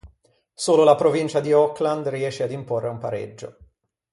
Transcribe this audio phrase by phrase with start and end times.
[0.55, 3.55] Solo la provincia di Auckland riesce ad imporre un pareggio.